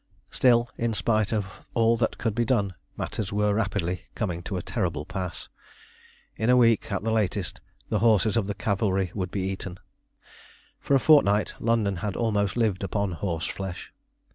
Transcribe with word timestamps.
Still, 0.31 0.67
in 0.79 0.95
spite 0.95 1.31
of 1.31 1.45
all 1.75 1.95
that 1.97 2.17
could 2.17 2.33
be 2.33 2.43
done, 2.43 2.73
matters 2.97 3.31
were 3.31 3.53
rapidly 3.53 4.05
coming 4.15 4.41
to 4.41 4.57
a 4.57 4.61
terrible 4.63 5.05
pass. 5.05 5.47
In 6.35 6.49
a 6.49 6.57
week, 6.57 6.91
at 6.91 7.03
the 7.03 7.11
latest, 7.11 7.61
the 7.89 7.99
horses 7.99 8.35
of 8.35 8.47
the 8.47 8.55
cavalry 8.55 9.11
would 9.13 9.29
be 9.29 9.41
eaten. 9.43 9.77
For 10.79 10.95
a 10.95 10.99
fortnight 10.99 11.53
London 11.59 11.97
had 11.97 12.15
almost 12.15 12.57
lived 12.57 12.83
upon 12.83 13.11
horse 13.11 13.45
flesh. 13.45 13.93